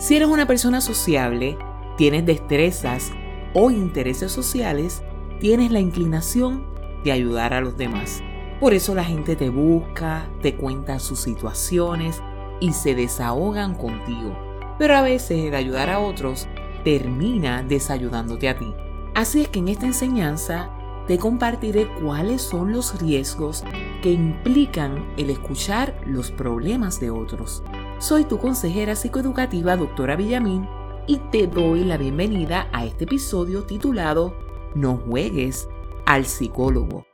[0.00, 1.58] Si eres una persona sociable,
[1.98, 3.12] tienes destrezas
[3.52, 5.02] o intereses sociales,
[5.40, 6.64] tienes la inclinación
[7.04, 8.22] de ayudar a los demás.
[8.60, 12.22] Por eso la gente te busca, te cuenta sus situaciones
[12.60, 14.34] y se desahogan contigo.
[14.78, 16.48] Pero a veces el ayudar a otros
[16.82, 18.74] termina desayudándote a ti.
[19.14, 20.70] Así es que en esta enseñanza
[21.08, 23.64] te compartiré cuáles son los riesgos
[24.00, 27.62] que implican el escuchar los problemas de otros.
[28.00, 30.66] Soy tu consejera psicoeducativa, doctora Villamín,
[31.06, 34.34] y te doy la bienvenida a este episodio titulado
[34.74, 35.68] No juegues
[36.06, 37.04] al psicólogo.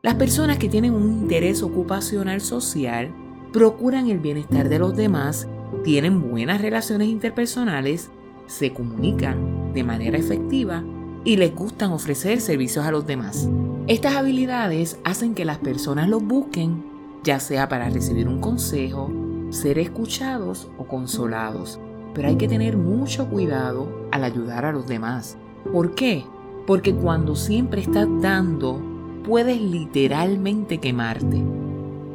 [0.00, 3.12] Las personas que tienen un interés ocupacional social
[3.52, 5.48] procuran el bienestar de los demás,
[5.82, 8.10] tienen buenas relaciones interpersonales,
[8.46, 10.84] se comunican de manera efectiva
[11.24, 13.48] y les gustan ofrecer servicios a los demás.
[13.88, 16.84] Estas habilidades hacen que las personas los busquen,
[17.24, 19.23] ya sea para recibir un consejo,
[19.54, 21.80] ser escuchados o consolados.
[22.12, 25.36] Pero hay que tener mucho cuidado al ayudar a los demás.
[25.72, 26.24] ¿Por qué?
[26.66, 28.80] Porque cuando siempre estás dando,
[29.24, 31.42] puedes literalmente quemarte.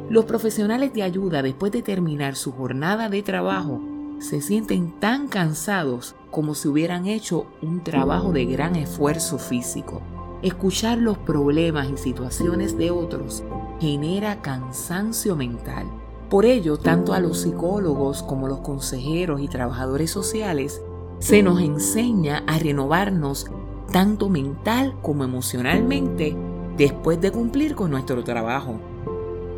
[0.08, 3.80] Los profesionales de ayuda después de terminar su jornada de trabajo
[4.18, 10.02] se sienten tan cansados como si hubieran hecho un trabajo de gran esfuerzo físico.
[10.42, 13.44] Escuchar los problemas y situaciones de otros
[13.80, 15.86] genera cansancio mental.
[16.30, 20.80] Por ello, tanto a los psicólogos como a los consejeros y trabajadores sociales
[21.18, 23.50] se nos enseña a renovarnos
[23.90, 26.36] tanto mental como emocionalmente
[26.76, 28.76] después de cumplir con nuestro trabajo.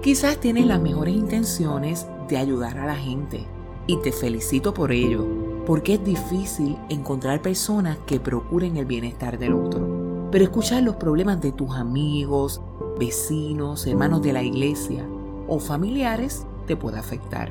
[0.02, 3.46] Quizás tienes las mejores intenciones de ayudar a la gente
[3.86, 5.26] y te felicito por ello,
[5.66, 10.28] porque es difícil encontrar personas que procuren el bienestar del otro.
[10.32, 12.62] Pero escuchar los problemas de tus amigos,
[12.98, 15.06] vecinos, hermanos de la iglesia
[15.46, 17.50] o familiares puede afectar.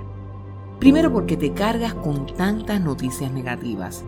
[0.79, 4.03] Primero porque te cargas con tantas noticias negativas.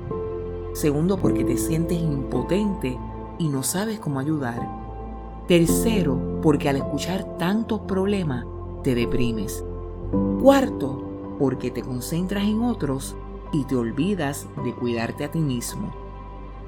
[0.73, 2.97] Segundo porque te sientes impotente
[3.37, 4.67] y no sabes cómo ayudar.
[5.47, 8.45] Tercero porque al escuchar tantos problemas
[8.83, 9.63] te deprimes.
[10.41, 13.15] Cuarto porque te concentras en otros
[13.51, 15.91] y te olvidas de cuidarte a ti mismo.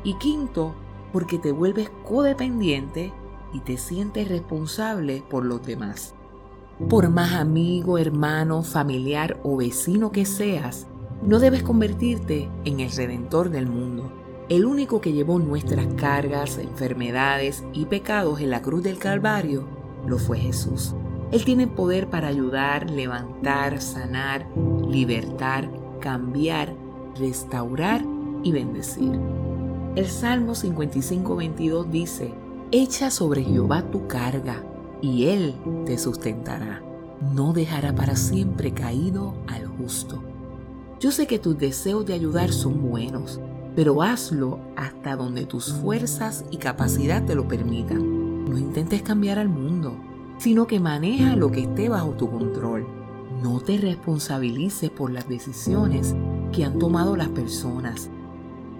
[0.03, 0.73] Y quinto,
[1.11, 3.11] porque te vuelves codependiente
[3.53, 6.13] y te sientes responsable por los demás.
[6.89, 10.87] Por más amigo, hermano, familiar o vecino que seas,
[11.23, 14.11] no debes convertirte en el redentor del mundo.
[14.49, 19.65] El único que llevó nuestras cargas, enfermedades y pecados en la cruz del Calvario
[20.05, 20.93] lo fue Jesús.
[21.31, 24.45] Él tiene poder para ayudar, levantar, sanar,
[24.85, 25.71] libertar,
[26.01, 26.75] cambiar,
[27.17, 28.05] restaurar
[28.43, 29.17] y bendecir.
[29.95, 32.33] El Salmo 55:22 dice,
[32.71, 34.61] Echa sobre Jehová tu carga,
[35.01, 36.81] y Él te sustentará.
[37.33, 40.21] No dejará para siempre caído al justo.
[40.99, 43.39] Yo sé que tus deseos de ayudar son buenos,
[43.75, 48.49] pero hazlo hasta donde tus fuerzas y capacidad te lo permitan.
[48.49, 49.97] No intentes cambiar al mundo
[50.37, 52.85] sino que maneja lo que esté bajo tu control.
[53.41, 56.15] No te responsabilices por las decisiones
[56.51, 58.09] que han tomado las personas.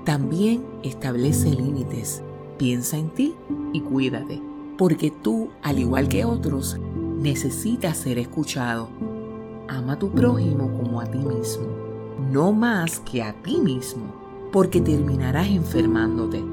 [0.05, 2.21] También establece límites.
[2.57, 3.35] Piensa en ti
[3.73, 4.41] y cuídate,
[4.77, 6.77] porque tú, al igual que otros,
[7.19, 8.89] necesitas ser escuchado.
[9.67, 11.67] Ama a tu prójimo como a ti mismo,
[12.31, 14.13] no más que a ti mismo,
[14.51, 16.43] porque terminarás enfermándote.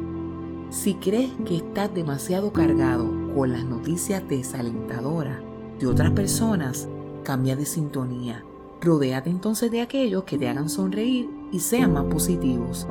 [0.71, 5.39] Si crees que estás demasiado cargado con las noticias desalentadoras
[5.79, 6.89] de otras personas,
[7.25, 8.45] cambia de sintonía.
[8.81, 12.87] Rodéate entonces de aquellos que te hagan sonreír y sean más positivos.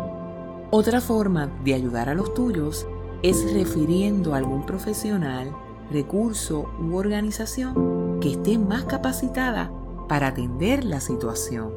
[0.69, 2.87] Otra forma de ayudar a los tuyos
[3.23, 5.55] es refiriendo a algún profesional,
[5.91, 9.71] recurso u organización que esté más capacitada
[10.07, 11.71] para atender la situación.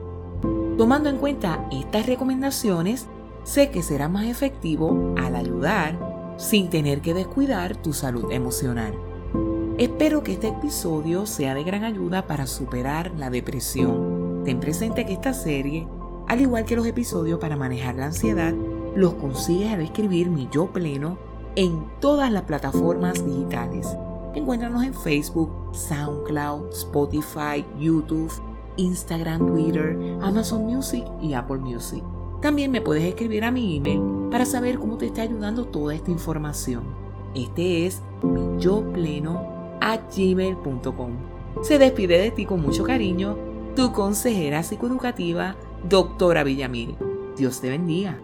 [0.79, 3.07] Tomando en cuenta estas recomendaciones,
[3.45, 8.95] sé que será más efectivo al ayudar sin tener que descuidar tu salud emocional.
[9.77, 14.43] Espero que este episodio sea de gran ayuda para superar la depresión.
[14.45, 15.87] Ten presente que esta serie,
[16.27, 18.55] al igual que los episodios para manejar la ansiedad,
[18.95, 21.19] los consigues al escribir mi yo pleno
[21.57, 23.89] en todas las plataformas digitales.
[24.35, 28.33] Encuéntranos en Facebook, SoundCloud, Spotify, YouTube,
[28.77, 32.03] Instagram, Twitter, Amazon Music y Apple Music.
[32.43, 36.11] También me puedes escribir a mi email para saber cómo te está ayudando toda esta
[36.11, 36.85] información.
[37.35, 38.83] Este es mi yo
[40.17, 41.11] gmail.com.
[41.63, 43.37] Se despide de ti con mucho cariño
[43.77, 45.57] tu consejera psicoeducativa,
[45.89, 46.97] doctora Villamil.
[47.37, 48.19] Dios te bendiga.